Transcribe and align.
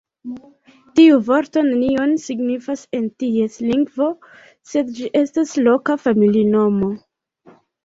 Tiu 0.99 1.19
vorto 1.27 1.61
nenion 1.67 2.15
signifas 2.23 2.87
en 3.01 3.05
ties 3.25 3.59
lingvo, 3.67 4.09
sed 4.73 4.91
ĝi 4.99 5.13
estas 5.23 5.55
loka 5.71 6.01
familinomo. 6.09 6.93